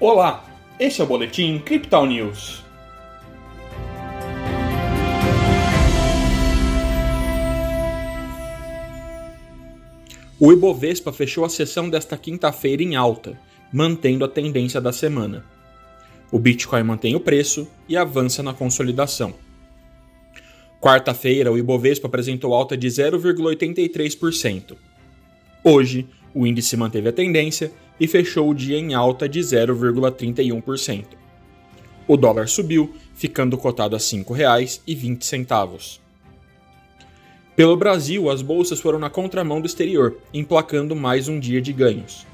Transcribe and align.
Olá, 0.00 0.48
este 0.78 1.00
é 1.00 1.04
o 1.04 1.08
Boletim 1.08 1.58
Crypto 1.58 2.06
News. 2.06 2.62
O 10.38 10.52
Ibovespa 10.52 11.12
fechou 11.12 11.44
a 11.44 11.48
sessão 11.48 11.90
desta 11.90 12.16
quinta-feira 12.16 12.80
em 12.80 12.94
alta, 12.94 13.36
mantendo 13.72 14.24
a 14.24 14.28
tendência 14.28 14.80
da 14.80 14.92
semana. 14.92 15.44
O 16.30 16.38
Bitcoin 16.38 16.84
mantém 16.84 17.16
o 17.16 17.20
preço 17.20 17.66
e 17.88 17.96
avança 17.96 18.40
na 18.40 18.54
consolidação. 18.54 19.34
Quarta-feira, 20.80 21.50
o 21.50 21.58
Ibovespa 21.58 22.06
apresentou 22.06 22.54
alta 22.54 22.76
de 22.76 22.86
0,83%. 22.86 24.76
Hoje, 25.64 26.06
o 26.32 26.46
índice 26.46 26.76
manteve 26.76 27.08
a 27.08 27.12
tendência 27.12 27.72
e 27.98 28.06
fechou 28.06 28.48
o 28.48 28.54
dia 28.54 28.76
em 28.76 28.94
alta 28.94 29.28
de 29.28 29.40
0,31%. 29.40 31.04
O 32.06 32.16
dólar 32.16 32.48
subiu, 32.48 32.94
ficando 33.14 33.58
cotado 33.58 33.94
a 33.94 33.98
R$ 33.98 34.04
5,20. 34.04 35.98
Pelo 37.54 37.76
Brasil, 37.76 38.30
as 38.30 38.40
bolsas 38.40 38.80
foram 38.80 38.98
na 38.98 39.10
contramão 39.10 39.60
do 39.60 39.66
exterior, 39.66 40.16
emplacando 40.32 40.94
mais 40.94 41.28
um 41.28 41.40
dia 41.40 41.60
de 41.60 41.72
ganhos. 41.72 42.24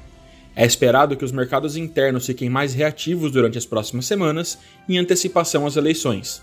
É 0.55 0.65
esperado 0.65 1.17
que 1.17 1.25
os 1.25 1.31
mercados 1.31 1.75
internos 1.75 2.25
fiquem 2.25 2.49
mais 2.49 2.73
reativos 2.73 3.31
durante 3.31 3.57
as 3.57 3.65
próximas 3.65 4.05
semanas, 4.05 4.57
em 4.87 4.97
antecipação 4.97 5.65
às 5.65 5.75
eleições. 5.75 6.41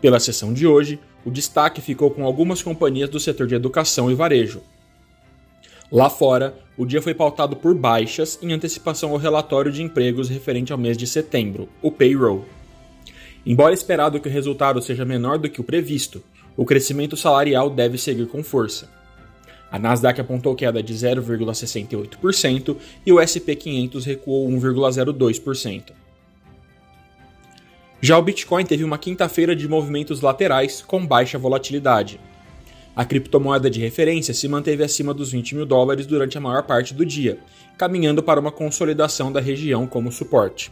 Pela 0.00 0.20
sessão 0.20 0.52
de 0.52 0.66
hoje, 0.66 0.98
o 1.24 1.30
destaque 1.30 1.80
ficou 1.80 2.10
com 2.10 2.26
algumas 2.26 2.62
companhias 2.62 3.08
do 3.08 3.18
setor 3.18 3.46
de 3.46 3.54
educação 3.54 4.10
e 4.10 4.14
varejo. 4.14 4.60
Lá 5.94 6.10
fora, 6.10 6.58
o 6.76 6.84
dia 6.84 7.00
foi 7.00 7.14
pautado 7.14 7.54
por 7.54 7.72
baixas 7.72 8.36
em 8.42 8.52
antecipação 8.52 9.12
ao 9.12 9.16
relatório 9.16 9.70
de 9.70 9.80
empregos 9.80 10.28
referente 10.28 10.72
ao 10.72 10.78
mês 10.78 10.98
de 10.98 11.06
setembro, 11.06 11.68
o 11.80 11.88
payroll. 11.88 12.44
Embora 13.46 13.72
esperado 13.72 14.18
que 14.18 14.28
o 14.28 14.32
resultado 14.32 14.82
seja 14.82 15.04
menor 15.04 15.38
do 15.38 15.48
que 15.48 15.60
o 15.60 15.64
previsto, 15.64 16.20
o 16.56 16.64
crescimento 16.64 17.16
salarial 17.16 17.70
deve 17.70 17.96
seguir 17.96 18.26
com 18.26 18.42
força. 18.42 18.90
A 19.70 19.78
Nasdaq 19.78 20.20
apontou 20.20 20.56
queda 20.56 20.82
de 20.82 20.92
0,68% 20.92 22.76
e 23.06 23.12
o 23.12 23.22
SP 23.22 23.54
500 23.54 24.04
recuou 24.04 24.48
1,02%. 24.48 25.92
Já 28.00 28.18
o 28.18 28.22
Bitcoin 28.22 28.66
teve 28.66 28.82
uma 28.82 28.98
quinta-feira 28.98 29.54
de 29.54 29.68
movimentos 29.68 30.20
laterais 30.20 30.82
com 30.82 31.06
baixa 31.06 31.38
volatilidade. 31.38 32.18
A 32.96 33.04
criptomoeda 33.04 33.68
de 33.68 33.80
referência 33.80 34.32
se 34.32 34.46
manteve 34.46 34.84
acima 34.84 35.12
dos 35.12 35.32
20 35.32 35.56
mil 35.56 35.66
dólares 35.66 36.06
durante 36.06 36.38
a 36.38 36.40
maior 36.40 36.62
parte 36.62 36.94
do 36.94 37.04
dia, 37.04 37.38
caminhando 37.76 38.22
para 38.22 38.38
uma 38.38 38.52
consolidação 38.52 39.32
da 39.32 39.40
região 39.40 39.84
como 39.84 40.12
suporte. 40.12 40.70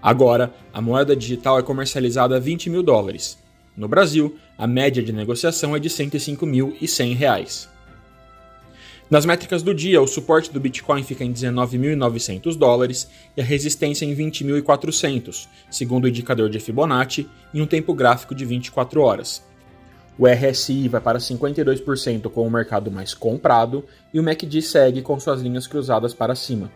Agora, 0.00 0.54
a 0.72 0.80
moeda 0.80 1.16
digital 1.16 1.58
é 1.58 1.62
comercializada 1.62 2.36
a 2.36 2.40
20 2.40 2.70
mil 2.70 2.82
dólares. 2.82 3.38
No 3.76 3.88
Brasil, 3.88 4.36
a 4.56 4.66
média 4.66 5.02
de 5.02 5.12
negociação 5.12 5.74
é 5.74 5.80
de 5.80 5.88
R$ 5.88 5.94
105.100. 5.94 7.68
Nas 9.10 9.26
métricas 9.26 9.62
do 9.62 9.74
dia, 9.74 10.00
o 10.00 10.06
suporte 10.06 10.50
do 10.50 10.60
Bitcoin 10.60 11.02
fica 11.02 11.24
em 11.24 11.32
19.900 11.32 12.56
dólares 12.56 13.10
e 13.36 13.40
a 13.40 13.44
resistência 13.44 14.06
em 14.06 14.14
20.400, 14.14 15.48
segundo 15.70 16.04
o 16.04 16.08
indicador 16.08 16.48
de 16.48 16.60
Fibonacci, 16.60 17.28
em 17.52 17.60
um 17.60 17.66
tempo 17.66 17.92
gráfico 17.94 18.34
de 18.34 18.44
24 18.44 19.02
horas. 19.02 19.42
O 20.18 20.26
RSI 20.26 20.88
vai 20.88 21.00
para 21.00 21.18
52% 21.18 22.30
com 22.30 22.46
o 22.46 22.50
mercado 22.50 22.90
mais 22.90 23.14
comprado 23.14 23.84
e 24.12 24.20
o 24.20 24.22
MACD 24.22 24.60
segue 24.60 25.02
com 25.02 25.18
suas 25.18 25.40
linhas 25.40 25.66
cruzadas 25.66 26.12
para 26.12 26.34
cima. 26.34 26.70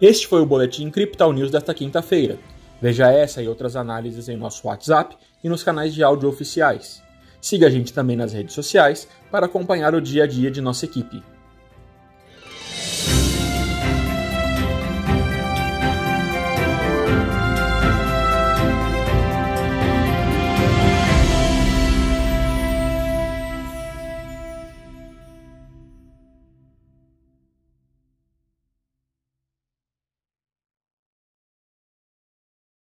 Este 0.00 0.28
foi 0.28 0.40
o 0.40 0.46
Boletim 0.46 0.90
Crypto 0.90 1.32
News 1.32 1.50
desta 1.50 1.74
quinta-feira. 1.74 2.38
Veja 2.80 3.10
essa 3.10 3.42
e 3.42 3.48
outras 3.48 3.74
análises 3.74 4.28
em 4.28 4.36
nosso 4.36 4.68
WhatsApp 4.68 5.16
e 5.42 5.48
nos 5.48 5.64
canais 5.64 5.92
de 5.92 6.04
áudio 6.04 6.28
oficiais. 6.28 7.02
Siga 7.40 7.66
a 7.66 7.70
gente 7.70 7.92
também 7.92 8.16
nas 8.16 8.32
redes 8.32 8.54
sociais 8.54 9.08
para 9.30 9.46
acompanhar 9.46 9.94
o 9.94 10.00
dia 10.00 10.24
a 10.24 10.26
dia 10.26 10.50
de 10.50 10.60
nossa 10.60 10.84
equipe. 10.84 11.22